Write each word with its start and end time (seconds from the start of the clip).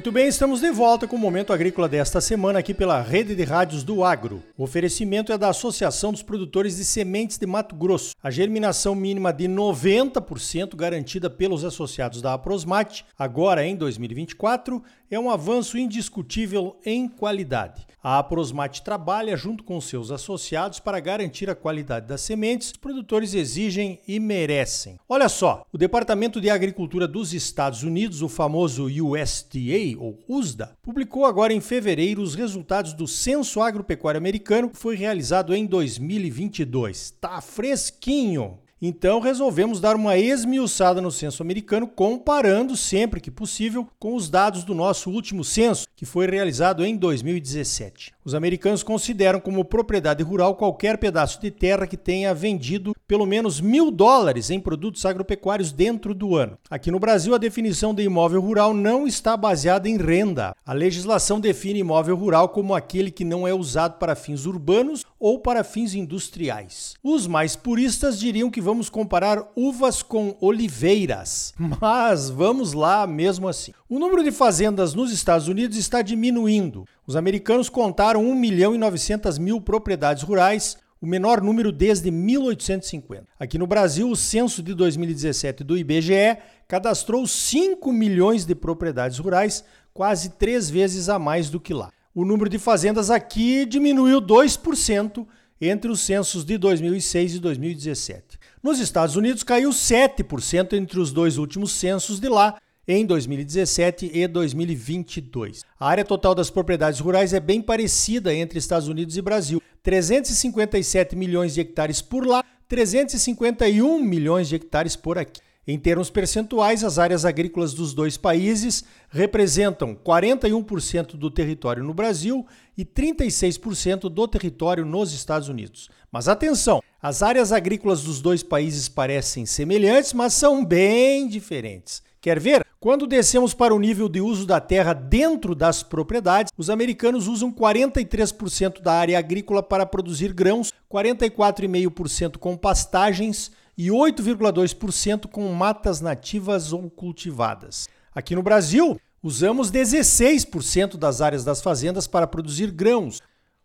Muito 0.00 0.12
bem, 0.12 0.28
estamos 0.28 0.62
de 0.62 0.70
volta 0.70 1.06
com 1.06 1.14
o 1.14 1.18
Momento 1.18 1.52
Agrícola 1.52 1.86
desta 1.86 2.22
semana 2.22 2.60
aqui 2.60 2.72
pela 2.72 3.02
Rede 3.02 3.34
de 3.34 3.44
Rádios 3.44 3.84
do 3.84 4.02
Agro. 4.02 4.42
O 4.56 4.64
oferecimento 4.64 5.30
é 5.30 5.36
da 5.36 5.50
Associação 5.50 6.10
dos 6.10 6.22
Produtores 6.22 6.78
de 6.78 6.86
Sementes 6.86 7.36
de 7.36 7.46
Mato 7.46 7.74
Grosso. 7.74 8.14
A 8.22 8.30
germinação 8.30 8.94
mínima 8.94 9.30
de 9.30 9.46
90% 9.46 10.74
garantida 10.74 11.28
pelos 11.28 11.66
associados 11.66 12.22
da 12.22 12.32
Aprosmate, 12.32 13.04
agora 13.18 13.62
em 13.62 13.76
2024, 13.76 14.82
é 15.10 15.20
um 15.20 15.28
avanço 15.28 15.76
indiscutível 15.76 16.76
em 16.86 17.06
qualidade. 17.06 17.86
A 18.02 18.18
Aprosmate 18.18 18.82
trabalha 18.82 19.36
junto 19.36 19.62
com 19.62 19.78
seus 19.78 20.10
associados 20.10 20.80
para 20.80 21.00
garantir 21.00 21.50
a 21.50 21.54
qualidade 21.54 22.06
das 22.06 22.22
sementes 22.22 22.68
que 22.68 22.76
os 22.76 22.80
produtores 22.80 23.34
exigem 23.34 24.00
e 24.08 24.18
merecem. 24.18 24.98
Olha 25.06 25.28
só, 25.28 25.66
o 25.70 25.76
Departamento 25.76 26.40
de 26.40 26.48
Agricultura 26.48 27.06
dos 27.06 27.34
Estados 27.34 27.82
Unidos, 27.82 28.22
o 28.22 28.28
famoso 28.28 28.86
USDA 28.86 29.89
ou 29.96 30.18
USDA, 30.28 30.76
publicou 30.82 31.24
agora 31.24 31.52
em 31.52 31.60
fevereiro 31.60 32.22
os 32.22 32.34
resultados 32.34 32.92
do 32.92 33.06
Censo 33.06 33.60
Agropecuário 33.60 34.18
Americano 34.18 34.70
que 34.70 34.78
foi 34.78 34.96
realizado 34.96 35.54
em 35.54 35.66
2022. 35.66 37.12
Tá 37.20 37.40
fresquinho. 37.40 38.58
Então 38.82 39.20
resolvemos 39.20 39.78
dar 39.78 39.94
uma 39.94 40.16
esmiuçada 40.16 41.02
no 41.02 41.10
censo 41.10 41.42
americano, 41.42 41.86
comparando 41.86 42.74
sempre 42.76 43.20
que 43.20 43.30
possível 43.30 43.86
com 43.98 44.14
os 44.14 44.30
dados 44.30 44.64
do 44.64 44.74
nosso 44.74 45.10
último 45.10 45.44
censo, 45.44 45.86
que 45.94 46.06
foi 46.06 46.26
realizado 46.26 46.82
em 46.82 46.96
2017. 46.96 48.14
Os 48.24 48.34
americanos 48.34 48.82
consideram 48.82 49.38
como 49.38 49.64
propriedade 49.64 50.22
rural 50.22 50.54
qualquer 50.54 50.96
pedaço 50.96 51.40
de 51.40 51.50
terra 51.50 51.86
que 51.86 51.96
tenha 51.96 52.32
vendido 52.32 52.94
pelo 53.06 53.26
menos 53.26 53.60
mil 53.60 53.90
dólares 53.90 54.50
em 54.50 54.60
produtos 54.60 55.04
agropecuários 55.04 55.72
dentro 55.72 56.14
do 56.14 56.36
ano. 56.36 56.56
Aqui 56.70 56.90
no 56.90 56.98
Brasil, 56.98 57.34
a 57.34 57.38
definição 57.38 57.92
de 57.92 58.02
imóvel 58.02 58.40
rural 58.40 58.72
não 58.72 59.06
está 59.06 59.36
baseada 59.36 59.88
em 59.88 59.98
renda. 59.98 60.54
A 60.64 60.72
legislação 60.72 61.38
define 61.38 61.80
imóvel 61.80 62.16
rural 62.16 62.48
como 62.48 62.74
aquele 62.74 63.10
que 63.10 63.24
não 63.24 63.46
é 63.46 63.52
usado 63.52 63.98
para 63.98 64.14
fins 64.14 64.46
urbanos 64.46 65.04
ou 65.18 65.38
para 65.38 65.64
fins 65.64 65.94
industriais. 65.94 66.94
Os 67.02 67.26
mais 67.26 67.56
puristas 67.56 68.18
diriam 68.18 68.50
que 68.50 68.60
vamos 68.70 68.88
comparar 68.88 69.50
uvas 69.56 70.00
com 70.00 70.36
oliveiras, 70.40 71.52
mas 71.80 72.30
vamos 72.30 72.72
lá 72.72 73.04
mesmo 73.04 73.48
assim. 73.48 73.72
O 73.88 73.98
número 73.98 74.22
de 74.22 74.30
fazendas 74.30 74.94
nos 74.94 75.10
Estados 75.10 75.48
Unidos 75.48 75.76
está 75.76 76.02
diminuindo. 76.02 76.84
Os 77.04 77.16
americanos 77.16 77.68
contaram 77.68 78.24
1 78.24 78.32
milhão 78.36 78.72
e 78.72 78.78
900 78.78 79.38
mil 79.38 79.60
propriedades 79.60 80.22
rurais, 80.22 80.78
o 81.00 81.06
menor 81.06 81.40
número 81.40 81.72
desde 81.72 82.12
1850. 82.12 83.26
Aqui 83.40 83.58
no 83.58 83.66
Brasil, 83.66 84.08
o 84.08 84.14
censo 84.14 84.62
de 84.62 84.72
2017 84.72 85.64
do 85.64 85.76
IBGE 85.76 86.38
cadastrou 86.68 87.26
5 87.26 87.92
milhões 87.92 88.44
de 88.44 88.54
propriedades 88.54 89.18
rurais, 89.18 89.64
quase 89.92 90.30
três 90.38 90.70
vezes 90.70 91.08
a 91.08 91.18
mais 91.18 91.50
do 91.50 91.58
que 91.58 91.74
lá. 91.74 91.90
O 92.14 92.24
número 92.24 92.48
de 92.48 92.58
fazendas 92.58 93.10
aqui 93.10 93.66
diminuiu 93.66 94.22
2% 94.22 95.26
entre 95.60 95.90
os 95.90 96.00
censos 96.00 96.44
de 96.44 96.56
2006 96.56 97.34
e 97.34 97.38
2017. 97.40 98.39
Nos 98.62 98.78
Estados 98.78 99.16
Unidos, 99.16 99.42
caiu 99.42 99.70
7% 99.70 100.74
entre 100.74 101.00
os 101.00 101.12
dois 101.12 101.38
últimos 101.38 101.72
censos 101.72 102.20
de 102.20 102.28
lá, 102.28 102.60
em 102.86 103.06
2017 103.06 104.10
e 104.12 104.28
2022. 104.28 105.64
A 105.78 105.88
área 105.88 106.04
total 106.04 106.34
das 106.34 106.50
propriedades 106.50 107.00
rurais 107.00 107.32
é 107.32 107.40
bem 107.40 107.62
parecida 107.62 108.34
entre 108.34 108.58
Estados 108.58 108.86
Unidos 108.86 109.16
e 109.16 109.22
Brasil: 109.22 109.62
357 109.82 111.16
milhões 111.16 111.54
de 111.54 111.62
hectares 111.62 112.02
por 112.02 112.26
lá, 112.26 112.44
351 112.68 113.98
milhões 113.98 114.50
de 114.50 114.56
hectares 114.56 114.94
por 114.94 115.16
aqui. 115.16 115.40
Em 115.66 115.78
termos 115.78 116.10
percentuais, 116.10 116.84
as 116.84 116.98
áreas 116.98 117.24
agrícolas 117.24 117.72
dos 117.72 117.94
dois 117.94 118.16
países 118.16 118.84
representam 119.08 119.94
41% 119.94 121.16
do 121.16 121.30
território 121.30 121.84
no 121.84 121.94
Brasil 121.94 122.46
e 122.80 122.84
36% 122.84 124.08
do 124.08 124.26
território 124.26 124.86
nos 124.86 125.12
Estados 125.12 125.50
Unidos. 125.50 125.90
Mas 126.10 126.28
atenção, 126.28 126.82
as 127.02 127.22
áreas 127.22 127.52
agrícolas 127.52 128.02
dos 128.02 128.22
dois 128.22 128.42
países 128.42 128.88
parecem 128.88 129.44
semelhantes, 129.44 130.14
mas 130.14 130.32
são 130.32 130.64
bem 130.64 131.28
diferentes. 131.28 132.02
Quer 132.22 132.40
ver? 132.40 132.66
Quando 132.80 133.06
descemos 133.06 133.52
para 133.52 133.74
o 133.74 133.78
nível 133.78 134.08
de 134.08 134.22
uso 134.22 134.46
da 134.46 134.58
terra 134.58 134.94
dentro 134.94 135.54
das 135.54 135.82
propriedades, 135.82 136.50
os 136.56 136.70
americanos 136.70 137.28
usam 137.28 137.52
43% 137.52 138.80
da 138.80 138.94
área 138.94 139.18
agrícola 139.18 139.62
para 139.62 139.84
produzir 139.84 140.32
grãos, 140.32 140.72
44,5% 140.90 142.38
com 142.38 142.56
pastagens 142.56 143.50
e 143.76 143.88
8,2% 143.88 145.26
com 145.26 145.52
matas 145.52 146.00
nativas 146.00 146.72
ou 146.72 146.88
cultivadas. 146.88 147.86
Aqui 148.14 148.34
no 148.34 148.42
Brasil, 148.42 148.98
usamos 149.22 149.70
16% 149.70 150.96
das 150.96 151.20
áreas 151.20 151.44
das 151.44 151.60
fazendas 151.60 152.06
para 152.06 152.26
produzir 152.26 152.70
grãos, 152.70 153.20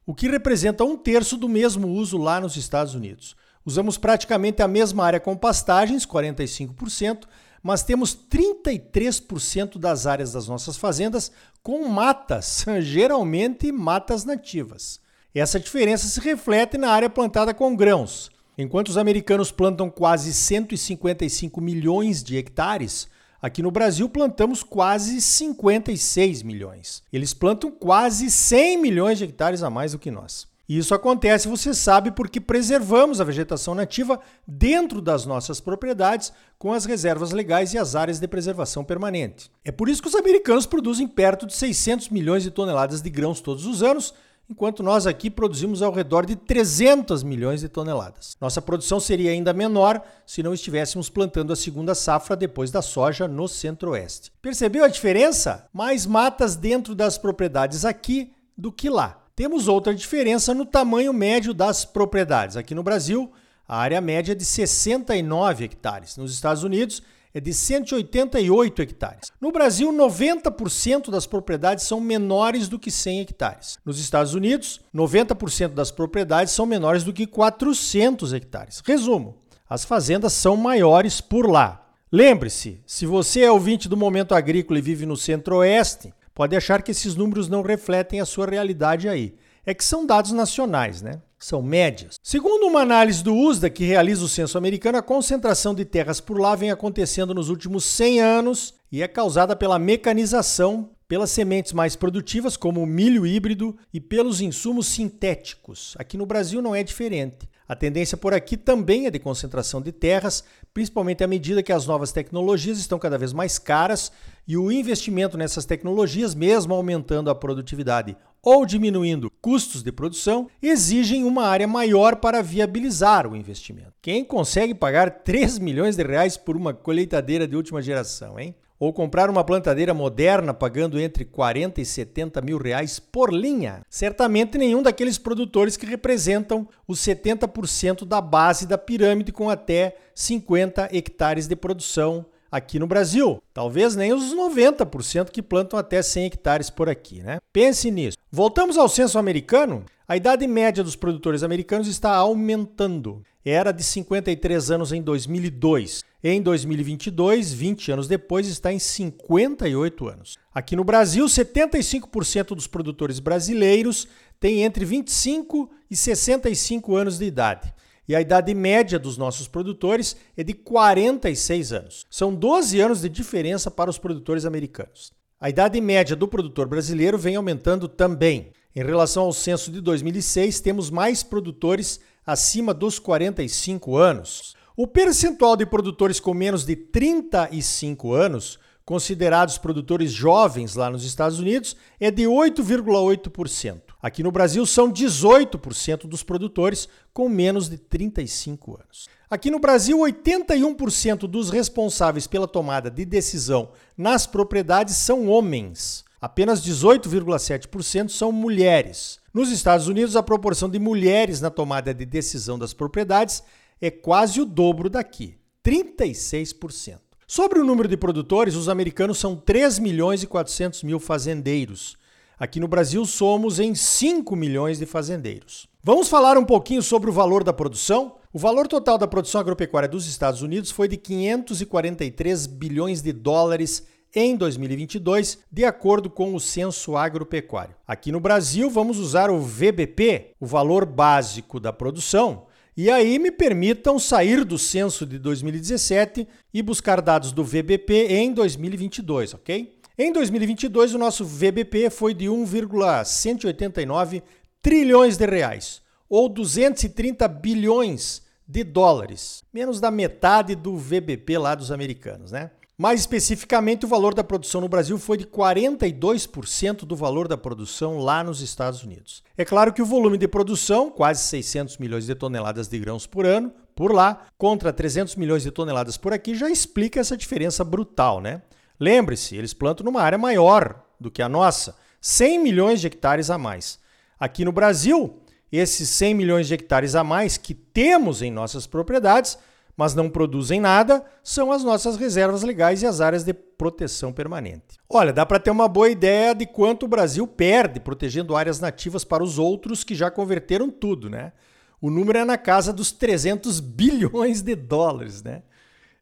o 0.05 0.13
que 0.13 0.27
representa 0.27 0.83
um 0.83 0.97
terço 0.97 1.38
do 1.38 1.49
mesmo 1.49 1.88
uso 1.88 2.17
lá 2.17 2.39
nos 2.39 2.55
Estados 2.55 2.93
Unidos. 2.93 3.35
Usamos 3.66 3.97
praticamente 3.97 4.61
a 4.61 4.67
mesma 4.67 5.05
área 5.05 5.19
com 5.19 5.35
pastagens, 5.35 6.05
45%, 6.05 7.23
mas 7.63 7.81
temos 7.81 8.16
33% 8.16 9.79
das 9.79 10.05
áreas 10.05 10.33
das 10.33 10.47
nossas 10.47 10.77
fazendas 10.77 11.31
com 11.63 11.87
matas, 11.87 12.63
geralmente 12.81 13.72
matas 13.72 14.23
nativas. 14.23 14.99
Essa 15.33 15.59
diferença 15.59 16.07
se 16.07 16.19
reflete 16.19 16.77
na 16.77 16.91
área 16.91 17.09
plantada 17.09 17.53
com 17.53 17.75
grãos. 17.75 18.29
Enquanto 18.57 18.89
os 18.89 18.97
americanos 18.97 19.51
plantam 19.51 19.89
quase 19.89 20.31
155 20.31 21.59
milhões 21.59 22.23
de 22.23 22.37
hectares, 22.37 23.09
aqui 23.45 23.61
no 23.61 23.69
Brasil 23.69 24.09
plantamos 24.09 24.63
quase 24.63 25.22
56 25.22 26.41
milhões. 26.41 27.03
Eles 27.13 27.31
plantam 27.31 27.69
quase 27.69 28.31
100 28.31 28.81
milhões 28.81 29.19
de 29.19 29.23
hectares 29.23 29.61
a 29.61 29.69
mais 29.69 29.91
do 29.91 30.00
que 30.00 30.09
nós. 30.09 30.47
E 30.67 30.79
isso 30.79 30.95
acontece, 30.95 31.47
você 31.47 31.75
sabe, 31.75 32.09
porque 32.09 32.41
preservamos 32.41 33.22
a 33.22 33.23
vegetação 33.23 33.75
nativa 33.75 34.19
dentro 34.47 35.00
das 35.00 35.23
nossas 35.23 35.59
propriedades 35.59 36.34
com 36.57 36.73
as 36.73 36.85
reservas 36.85 37.31
legais 37.31 37.72
e 37.72 37.78
as 37.78 37.95
áreas 37.95 38.19
de 38.19 38.28
preservação 38.28 38.84
permanente. 38.84 39.51
É 39.63 39.72
por 39.72 39.88
isso 39.89 40.01
que 40.01 40.07
os 40.07 40.16
americanos 40.16 40.66
produzem 40.66 41.07
perto 41.07 41.45
de 41.45 41.53
600 41.53 42.09
milhões 42.09 42.41
de 42.41 42.50
toneladas 42.50 43.00
de 43.00 43.11
grãos 43.11 43.41
todos 43.41 43.67
os 43.67 43.84
anos, 43.84 44.11
enquanto 44.50 44.83
nós 44.83 45.07
aqui 45.07 45.29
produzimos 45.29 45.81
ao 45.81 45.91
redor 45.91 46.25
de 46.25 46.35
300 46.35 47.23
milhões 47.23 47.61
de 47.61 47.69
toneladas. 47.69 48.38
Nossa 48.39 48.61
produção 48.61 49.00
seria 49.00 49.31
ainda 49.31 49.53
menor 49.53 50.01
se 50.25 50.44
não 50.44 50.53
estivéssemos 50.53 51.09
plantando 51.09 51.51
a 51.51 51.56
segunda 51.56 51.95
safra 51.95 52.35
depois 52.35 52.72
da 52.72 52.81
soja 52.81 53.28
no 53.28 53.47
centro-oeste. 53.47 54.31
Percebeu 54.41 54.84
a 54.84 54.89
diferença? 54.89 55.67
Mais 55.73 56.05
matas 56.05 56.55
dentro 56.55 56.94
das 56.94 57.17
propriedades 57.17 57.85
aqui 57.85 58.34
do 58.57 58.72
que 58.72 58.89
lá. 58.89 59.22
Temos 59.35 59.67
outra 59.67 59.94
diferença 59.94 60.53
no 60.53 60.66
tamanho 60.66 61.11
médio 61.11 61.53
das 61.53 61.84
propriedades. 61.84 62.55
Aqui 62.55 62.73
no 62.73 62.84
Brasil, 62.84 63.31
a 63.67 63.78
área 63.78 64.00
média 64.00 64.31
é 64.31 64.35
de 64.35 64.45
69 64.45 65.66
hectares. 65.66 66.16
Nos 66.16 66.34
Estados 66.34 66.63
Unidos, 66.63 67.03
é 67.35 67.41
de 67.41 67.53
188 67.53 68.81
hectares. 68.81 69.29
No 69.41 69.51
Brasil, 69.51 69.91
90% 69.91 71.12
das 71.12 71.28
propriedades 71.28 71.84
são 71.84 72.00
menores 72.00 72.69
do 72.69 72.79
que 72.79 72.90
100 72.90 73.19
hectares. 73.19 73.78
Nos 73.84 74.00
Estados 74.00 74.34
Unidos, 74.34 74.79
90% 74.96 75.73
das 75.73 75.91
propriedades 75.91 76.53
são 76.53 76.66
menores 76.66 77.03
do 77.03 77.12
que 77.12 77.28
400 77.28 78.31
hectares. 78.31 78.81
Resumo: 78.85 79.35
as 79.69 79.84
fazendas 79.84 80.31
são 80.31 80.56
maiores 80.56 81.19
por 81.19 81.50
lá. 81.50 81.85
Lembre-se, 82.09 82.81
se 82.88 83.06
você 83.06 83.41
é 83.41 83.52
ouvinte 83.52 83.90
do 83.90 83.97
Momento 83.97 84.34
Agrícola 84.34 84.79
e 84.79 84.81
vive 84.81 85.06
no 85.06 85.17
Centro-Oeste, 85.17 86.13
pode 86.34 86.56
achar 86.56 86.81
que 86.81 86.91
esses 86.91 87.16
números 87.16 87.50
não 87.50 87.62
refletem 87.62 88.22
a 88.22 88.25
sua 88.25 88.46
realidade 88.46 89.09
aí. 89.09 89.35
É 89.66 89.73
que 89.73 89.84
são 89.84 90.06
dados 90.06 90.31
nacionais, 90.31 91.02
né? 91.02 91.19
São 91.40 91.62
médias. 91.62 92.16
Segundo 92.23 92.66
uma 92.66 92.81
análise 92.81 93.23
do 93.23 93.35
USDA 93.35 93.70
que 93.70 93.84
realiza 93.84 94.23
o 94.23 94.29
censo 94.29 94.58
americano, 94.58 94.97
a 94.97 95.02
concentração 95.02 95.76
de 95.76 95.85
terras 95.85 96.20
por 96.20 96.40
lá 96.40 96.55
vem 96.55 96.72
acontecendo 96.72 97.34
nos 97.34 97.49
últimos 97.49 97.84
100 97.85 98.22
anos 98.22 98.73
e 98.91 99.02
é 99.02 99.08
causada 99.08 99.55
pela 99.55 99.78
mecanização, 99.78 100.91
pelas 101.08 101.29
sementes 101.32 101.73
mais 101.73 101.96
produtivas, 101.96 102.55
como 102.55 102.82
o 102.82 102.87
milho 102.87 103.26
híbrido, 103.26 103.78
e 103.93 103.99
pelos 103.99 104.41
insumos 104.41 104.87
sintéticos. 104.87 105.96
Aqui 105.99 106.17
no 106.17 106.26
Brasil 106.26 106.61
não 106.61 106.73
é 106.73 106.82
diferente. 106.82 107.49
A 107.67 107.76
tendência 107.76 108.16
por 108.16 108.34
aqui 108.34 108.56
também 108.56 109.08
é 109.08 109.12
de 109.12 109.17
concentração 109.17 109.82
de 109.82 109.91
terras, 109.91 110.44
principalmente 110.72 111.23
à 111.23 111.28
medida 111.28 111.64
que 111.64 111.73
as 111.73 111.88
novas 111.88 112.12
tecnologias 112.12 112.78
estão 112.78 113.00
cada 113.00 113.17
vez 113.17 113.34
mais 113.34 113.58
caras 113.58 114.12
e 114.47 114.56
o 114.56 114.72
investimento 114.72 115.35
nessas 115.35 115.66
tecnologias, 115.66 116.35
mesmo 116.35 116.76
aumentando 116.76 117.29
a 117.29 117.35
produtividade 117.35 118.16
ou 118.44 118.64
diminuindo 118.64 119.32
custos 119.41 119.82
de 119.82 119.91
produção, 119.91 120.47
exigem 120.62 121.23
uma 121.23 121.47
área 121.47 121.67
maior 121.67 122.17
para 122.17 122.44
viabilizar 122.44 123.26
o 123.26 123.35
investimento. 123.35 123.94
Quem 124.00 124.23
consegue 124.23 124.76
pagar 124.76 125.23
3 125.23 125.58
milhões 125.58 125.96
de 125.96 126.03
reais 126.03 126.38
por 126.38 126.56
uma 126.56 126.72
colheitadeira 126.72 127.47
de 127.47 127.56
última 127.56 127.82
geração, 127.82 128.40
hein? 128.40 128.56
Ou 128.79 128.93
comprar 128.93 129.29
uma 129.29 129.43
plantadeira 129.43 129.93
moderna 129.93 130.53
pagando 130.53 130.99
entre 130.99 131.25
40 131.25 131.81
e 131.81 131.85
70 131.85 132.41
mil 132.41 132.57
reais 132.57 132.99
por 132.99 133.33
linha. 133.33 133.81
Certamente 133.89 134.57
nenhum 134.57 134.81
daqueles 134.81 135.17
produtores 135.17 135.77
que 135.77 135.85
representam 135.85 136.67
os 136.87 136.99
70% 136.99 138.05
da 138.05 138.22
base 138.22 138.67
da 138.67 138.77
pirâmide 138.77 139.31
com 139.31 139.49
até 139.49 139.95
50 140.13 140.89
hectares 140.91 141.47
de 141.47 141.55
produção 141.55 142.25
aqui 142.51 142.79
no 142.79 142.87
Brasil. 142.87 143.41
Talvez 143.53 143.95
nem 143.95 144.13
os 144.13 144.33
90% 144.33 145.29
que 145.29 145.41
plantam 145.41 145.78
até 145.78 146.01
100 146.01 146.25
hectares 146.25 146.69
por 146.69 146.89
aqui, 146.89 147.21
né? 147.21 147.39
Pense 147.51 147.91
nisso. 147.91 148.17
Voltamos 148.31 148.78
ao 148.78 148.87
censo 148.87 149.19
americano. 149.19 149.83
A 150.07 150.16
idade 150.16 150.45
média 150.47 150.83
dos 150.83 150.95
produtores 150.95 151.43
americanos 151.43 151.87
está 151.87 152.13
aumentando. 152.16 153.23
Era 153.43 153.71
de 153.71 153.83
53 153.83 154.71
anos 154.71 154.91
em 154.91 155.01
2002. 155.01 156.03
Em 156.27 156.41
2022, 156.41 157.53
20 157.53 157.91
anos 157.91 158.07
depois, 158.07 158.47
está 158.47 158.73
em 158.73 158.79
58 158.79 160.07
anos. 160.07 160.39
Aqui 160.51 160.75
no 160.75 160.83
Brasil, 160.83 161.23
75% 161.23 162.55
dos 162.55 162.66
produtores 162.66 163.19
brasileiros 163.19 164.07
têm 164.39 164.63
entre 164.63 164.83
25 164.85 165.69
e 165.87 165.95
65 165.95 166.95
anos 166.95 167.19
de 167.19 167.25
idade. 167.25 167.72
E 168.07 168.16
a 168.16 168.22
idade 168.22 168.55
média 168.55 168.97
dos 168.97 169.19
nossos 169.19 169.47
produtores 169.47 170.17
é 170.35 170.43
de 170.43 170.55
46 170.55 171.72
anos. 171.72 172.07
São 172.09 172.33
12 172.33 172.79
anos 172.79 173.01
de 173.01 173.09
diferença 173.09 173.69
para 173.69 173.91
os 173.91 173.99
produtores 173.99 174.45
americanos. 174.45 175.13
A 175.39 175.47
idade 175.51 175.79
média 175.79 176.16
do 176.16 176.28
produtor 176.28 176.67
brasileiro 176.67 177.19
vem 177.19 177.35
aumentando 177.35 177.87
também. 177.87 178.51
Em 178.75 178.83
relação 178.83 179.25
ao 179.25 179.31
censo 179.31 179.71
de 179.71 179.79
2006, 179.79 180.59
temos 180.59 180.89
mais 180.89 181.21
produtores 181.21 181.99
acima 182.25 182.73
dos 182.73 182.97
45 182.97 183.95
anos. 183.95 184.55
O 184.77 184.85
percentual 184.85 185.55
de 185.55 185.66
produtores 185.66 186.19
com 186.19 186.33
menos 186.33 186.66
de 186.66 186.75
35 186.75 188.11
anos, 188.11 188.59
considerados 188.83 189.57
produtores 189.57 190.11
jovens 190.11 190.75
lá 190.75 190.89
nos 190.89 191.05
Estados 191.05 191.39
Unidos, 191.39 191.77
é 191.97 192.11
de 192.11 192.23
8,8%. 192.23 193.81
Aqui 194.01 194.22
no 194.22 194.33
Brasil 194.33 194.66
são 194.66 194.91
18% 194.91 196.07
dos 196.07 196.23
produtores 196.23 196.89
com 197.13 197.29
menos 197.29 197.69
de 197.69 197.77
35 197.77 198.73
anos. 198.73 199.07
Aqui 199.29 199.49
no 199.49 199.59
Brasil, 199.59 199.97
81% 199.97 201.19
dos 201.19 201.49
responsáveis 201.49 202.28
pela 202.28 202.47
tomada 202.47 202.91
de 202.91 203.05
decisão 203.05 203.69
nas 203.97 204.28
propriedades 204.28 204.97
são 204.97 205.29
homens. 205.29 206.03
Apenas 206.19 206.61
18,7% 206.61 208.09
são 208.09 208.29
mulheres. 208.29 209.19
Nos 209.33 209.51
Estados 209.51 209.87
Unidos, 209.87 210.17
a 210.17 210.23
proporção 210.23 210.69
de 210.69 210.79
mulheres 210.79 211.39
na 211.39 211.49
tomada 211.49 211.93
de 211.93 212.05
decisão 212.05 212.59
das 212.59 212.73
propriedades 212.73 213.41
é 213.81 213.91
quase 213.91 214.41
o 214.41 214.45
dobro 214.45 214.89
daqui, 214.89 215.35
36%. 215.63 216.99
Sobre 217.27 217.59
o 217.59 217.66
número 217.66 217.87
de 217.87 217.97
produtores, 217.97 218.55
os 218.55 218.69
americanos 218.69 219.17
são 219.17 219.35
3 219.35 219.79
milhões 219.79 220.22
e 220.22 220.27
400 220.27 220.83
mil 220.83 220.99
fazendeiros. 220.99 221.97
Aqui 222.37 222.59
no 222.59 222.67
Brasil 222.67 223.05
somos 223.05 223.59
em 223.59 223.73
5 223.73 224.35
milhões 224.35 224.77
de 224.77 224.85
fazendeiros. 224.85 225.67
Vamos 225.83 226.09
falar 226.09 226.37
um 226.37 226.45
pouquinho 226.45 226.81
sobre 226.81 227.09
o 227.09 227.13
valor 227.13 227.43
da 227.43 227.53
produção? 227.53 228.17
O 228.33 228.37
valor 228.39 228.67
total 228.67 228.97
da 228.97 229.07
produção 229.07 229.39
agropecuária 229.39 229.87
dos 229.87 230.07
Estados 230.07 230.41
Unidos 230.41 230.69
foi 230.69 230.87
de 230.87 230.97
543 230.97 232.47
bilhões 232.47 233.01
de 233.01 233.13
dólares 233.13 233.87
em 234.13 234.35
2022, 234.35 235.39
de 235.51 235.66
acordo 235.66 236.09
com 236.09 236.33
o 236.33 236.39
Censo 236.39 236.95
Agropecuário. 236.95 237.75
Aqui 237.87 238.11
no 238.11 238.19
Brasil, 238.19 238.69
vamos 238.69 238.97
usar 238.97 239.29
o 239.29 239.39
VBP, 239.39 240.31
o 240.39 240.45
valor 240.45 240.85
básico 240.85 241.59
da 241.59 241.73
produção, 241.73 242.45
e 242.77 242.91
aí 242.91 243.17
me 243.19 243.31
permitam 243.31 243.97
sair 243.97 244.43
do 244.43 244.57
censo 244.57 245.05
de 245.05 245.17
2017 245.17 246.27
e 246.53 246.61
buscar 246.61 247.01
dados 247.01 247.31
do 247.31 247.43
VBP 247.43 248.07
em 248.09 248.33
2022, 248.33 249.33
ok? 249.33 249.79
Em 249.97 250.11
2022, 250.11 250.93
o 250.93 250.97
nosso 250.97 251.23
VBP 251.23 251.89
foi 251.89 252.13
de 252.13 252.27
1,189 252.27 254.22
trilhões 254.61 255.16
de 255.16 255.25
reais, 255.25 255.81
ou 256.10 256.27
230 256.27 257.25
bilhões 257.29 258.24
de 258.45 258.63
dólares, 258.63 259.43
menos 259.53 259.79
da 259.79 259.89
metade 259.89 260.53
do 260.53 260.77
VBP 260.77 261.38
lá 261.38 261.55
dos 261.55 261.71
americanos, 261.71 262.31
né? 262.31 262.51
Mais 262.77 263.00
especificamente, 263.00 263.86
o 263.86 263.88
valor 263.88 264.13
da 264.13 264.24
produção 264.24 264.60
no 264.60 264.67
Brasil 264.67 264.98
foi 264.98 265.17
de 265.17 265.25
42% 265.25 266.79
do 266.79 266.93
valor 266.93 267.25
da 267.25 267.38
produção 267.38 268.00
lá 268.00 268.22
nos 268.22 268.41
Estados 268.41 268.83
Unidos. 268.83 269.24
É 269.38 269.45
claro 269.45 269.72
que 269.72 269.81
o 269.81 269.86
volume 269.86 270.17
de 270.17 270.27
produção, 270.27 270.89
quase 270.89 271.24
600 271.24 271.77
milhões 271.77 272.05
de 272.05 272.13
toneladas 272.13 272.67
de 272.67 272.77
grãos 272.77 273.07
por 273.07 273.25
ano, 273.25 273.53
por 273.74 273.93
lá, 273.93 274.27
contra 274.38 274.74
300 274.74 275.15
milhões 275.15 275.43
de 275.43 275.51
toneladas 275.51 275.95
por 275.95 276.12
aqui, 276.12 276.36
já 276.36 276.50
explica 276.50 277.00
essa 277.00 277.15
diferença 277.15 277.63
brutal, 277.63 278.19
né? 278.19 278.41
Lembre-se, 278.77 279.38
eles 279.38 279.53
plantam 279.53 279.86
numa 279.86 280.01
área 280.01 280.17
maior 280.17 280.83
do 281.00 281.10
que 281.10 281.21
a 281.21 281.29
nossa, 281.29 281.77
100 282.01 282.39
milhões 282.39 282.81
de 282.81 282.88
hectares 282.88 283.29
a 283.29 283.38
mais. 283.38 283.79
Aqui 284.19 284.43
no 284.43 284.51
Brasil, 284.51 285.21
esses 285.50 285.88
100 285.89 286.13
milhões 286.13 286.48
de 286.48 286.53
hectares 286.53 286.93
a 286.93 287.05
mais 287.05 287.38
que 287.38 287.53
temos 287.53 288.21
em 288.21 288.31
nossas 288.31 288.67
propriedades 288.67 289.38
mas 289.77 289.93
não 289.93 290.10
produzem 290.10 290.60
nada, 290.60 291.03
são 291.24 291.51
as 291.51 291.63
nossas 291.63 291.98
reservas 291.98 292.43
legais 292.43 292.81
e 292.81 292.86
as 292.86 293.01
áreas 293.01 293.24
de 293.24 293.33
proteção 293.33 294.13
permanente. 294.13 294.77
Olha, 294.89 295.12
dá 295.12 295.25
para 295.25 295.39
ter 295.39 295.51
uma 295.51 295.67
boa 295.67 295.89
ideia 295.89 296.33
de 296.33 296.45
quanto 296.45 296.83
o 296.83 296.89
Brasil 296.89 297.27
perde 297.27 297.79
protegendo 297.79 298.36
áreas 298.36 298.60
nativas 298.60 299.03
para 299.03 299.24
os 299.24 299.38
outros 299.38 299.83
que 299.83 299.93
já 299.93 300.10
converteram 300.10 300.69
tudo, 300.69 301.10
né? 301.10 301.33
O 301.81 301.89
número 301.89 302.19
é 302.19 302.25
na 302.25 302.38
casa 302.38 302.72
dos 302.72 302.91
300 302.91 303.60
bilhões 303.60 304.41
de 304.41 304.55
dólares, 304.55 305.22
né? 305.22 305.43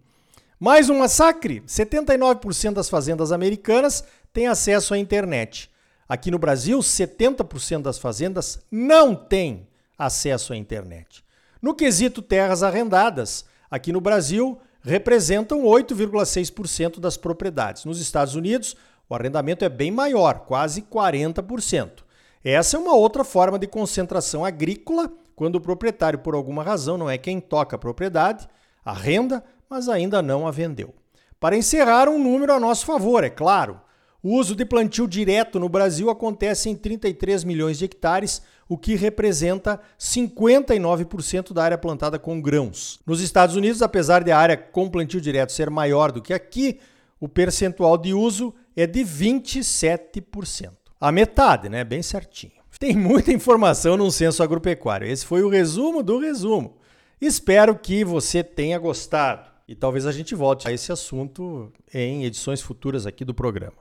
Mais 0.60 0.90
um 0.90 0.98
massacre! 0.98 1.62
79% 1.62 2.74
das 2.74 2.90
fazendas 2.90 3.32
americanas 3.32 4.04
têm 4.30 4.46
acesso 4.46 4.92
à 4.92 4.98
internet. 4.98 5.70
Aqui 6.06 6.30
no 6.30 6.38
Brasil, 6.38 6.78
70% 6.80 7.80
das 7.80 7.96
fazendas 7.96 8.62
não 8.70 9.14
têm 9.14 9.66
acesso 9.96 10.52
à 10.52 10.56
internet. 10.58 11.24
No 11.62 11.74
quesito 11.74 12.20
terras 12.20 12.62
arrendadas, 12.62 13.46
aqui 13.70 13.90
no 13.90 14.02
Brasil, 14.02 14.60
representam 14.82 15.62
8,6% 15.62 17.00
das 17.00 17.16
propriedades. 17.16 17.86
Nos 17.86 17.98
Estados 17.98 18.34
Unidos, 18.34 18.76
o 19.08 19.14
arrendamento 19.14 19.64
é 19.64 19.70
bem 19.70 19.90
maior, 19.90 20.40
quase 20.40 20.82
40%. 20.82 22.04
Essa 22.44 22.76
é 22.76 22.80
uma 22.80 22.94
outra 22.94 23.24
forma 23.24 23.58
de 23.58 23.66
concentração 23.66 24.44
agrícola, 24.44 25.10
quando 25.34 25.56
o 25.56 25.60
proprietário, 25.60 26.18
por 26.18 26.34
alguma 26.34 26.62
razão, 26.62 26.98
não 26.98 27.08
é 27.08 27.16
quem 27.16 27.40
toca 27.40 27.76
a 27.76 27.78
propriedade, 27.78 28.46
a 28.84 28.92
renda, 28.92 29.42
mas 29.68 29.88
ainda 29.88 30.20
não 30.20 30.46
a 30.46 30.50
vendeu. 30.50 30.94
Para 31.40 31.56
encerrar, 31.56 32.08
um 32.08 32.22
número 32.22 32.52
a 32.52 32.60
nosso 32.60 32.86
favor, 32.86 33.24
é 33.24 33.30
claro. 33.30 33.80
O 34.22 34.38
uso 34.38 34.56
de 34.56 34.64
plantio 34.64 35.06
direto 35.06 35.60
no 35.60 35.68
Brasil 35.68 36.08
acontece 36.08 36.70
em 36.70 36.74
33 36.74 37.44
milhões 37.44 37.78
de 37.78 37.84
hectares, 37.84 38.40
o 38.66 38.78
que 38.78 38.94
representa 38.94 39.78
59% 40.00 41.52
da 41.52 41.62
área 41.62 41.76
plantada 41.76 42.18
com 42.18 42.40
grãos. 42.40 42.98
Nos 43.06 43.20
Estados 43.20 43.54
Unidos, 43.54 43.82
apesar 43.82 44.24
de 44.24 44.32
a 44.32 44.38
área 44.38 44.56
com 44.56 44.88
plantio 44.88 45.20
direto 45.20 45.52
ser 45.52 45.68
maior 45.68 46.10
do 46.10 46.22
que 46.22 46.32
aqui, 46.32 46.80
o 47.20 47.28
percentual 47.28 47.98
de 47.98 48.14
uso 48.14 48.54
é 48.74 48.86
de 48.86 49.00
27%. 49.00 50.70
A 50.98 51.12
metade, 51.12 51.68
né? 51.68 51.84
Bem 51.84 52.02
certinho. 52.02 52.64
Tem 52.80 52.96
muita 52.96 53.32
informação 53.32 53.96
num 53.96 54.10
censo 54.10 54.42
agropecuário. 54.42 55.06
Esse 55.06 55.26
foi 55.26 55.42
o 55.42 55.48
resumo 55.48 56.02
do 56.02 56.18
resumo. 56.18 56.78
Espero 57.20 57.76
que 57.76 58.04
você 58.04 58.42
tenha 58.42 58.78
gostado 58.78 59.48
e 59.66 59.74
talvez 59.74 60.06
a 60.06 60.12
gente 60.12 60.34
volte 60.34 60.68
a 60.68 60.72
esse 60.72 60.92
assunto 60.92 61.72
em 61.92 62.24
edições 62.24 62.60
futuras 62.60 63.06
aqui 63.06 63.24
do 63.24 63.32
programa. 63.32 63.76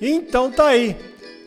Então 0.00 0.50
tá 0.50 0.68
aí. 0.68 0.96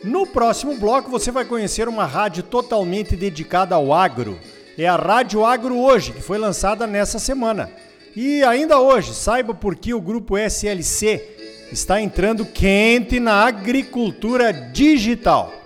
No 0.03 0.25
próximo 0.25 0.77
bloco 0.77 1.09
você 1.09 1.31
vai 1.31 1.45
conhecer 1.45 1.87
uma 1.87 2.05
rádio 2.05 2.43
totalmente 2.43 3.15
dedicada 3.15 3.75
ao 3.75 3.93
agro. 3.93 4.37
É 4.77 4.87
a 4.87 4.95
Rádio 4.95 5.45
Agro 5.45 5.77
Hoje, 5.77 6.11
que 6.11 6.21
foi 6.21 6.37
lançada 6.37 6.87
nessa 6.87 7.19
semana. 7.19 7.71
E 8.15 8.43
ainda 8.43 8.79
hoje, 8.79 9.13
saiba 9.13 9.53
por 9.53 9.75
que 9.75 9.93
o 9.93 10.01
grupo 10.01 10.37
SLC 10.37 11.67
está 11.71 12.01
entrando 12.01 12.45
quente 12.45 13.19
na 13.19 13.45
agricultura 13.45 14.51
digital. 14.51 15.60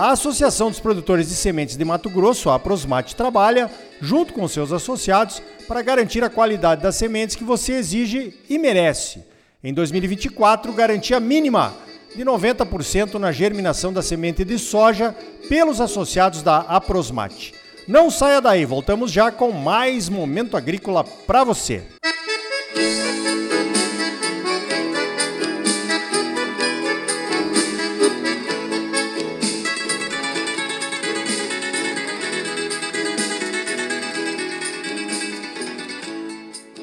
A 0.00 0.12
Associação 0.12 0.70
dos 0.70 0.80
Produtores 0.80 1.28
de 1.28 1.34
Sementes 1.34 1.76
de 1.76 1.84
Mato 1.84 2.08
Grosso, 2.08 2.48
a 2.48 2.58
Prosmate, 2.58 3.14
trabalha, 3.14 3.70
junto 4.00 4.32
com 4.32 4.48
seus 4.48 4.72
associados, 4.72 5.42
para 5.68 5.82
garantir 5.82 6.24
a 6.24 6.30
qualidade 6.30 6.82
das 6.82 6.96
sementes 6.96 7.36
que 7.36 7.44
você 7.44 7.74
exige 7.74 8.32
e 8.48 8.58
merece. 8.58 9.22
Em 9.62 9.74
2024, 9.74 10.72
garantia 10.72 11.20
mínima 11.20 11.74
de 12.16 12.24
90% 12.24 13.16
na 13.16 13.30
germinação 13.30 13.92
da 13.92 14.00
semente 14.00 14.42
de 14.42 14.58
soja 14.58 15.14
pelos 15.50 15.82
associados 15.82 16.42
da 16.42 16.60
Aprosmate. 16.60 17.52
Não 17.86 18.10
saia 18.10 18.40
daí, 18.40 18.64
voltamos 18.64 19.12
já 19.12 19.30
com 19.30 19.52
mais 19.52 20.08
momento 20.08 20.56
agrícola 20.56 21.04
para 21.04 21.44
você. 21.44 21.82
Música 22.74 23.29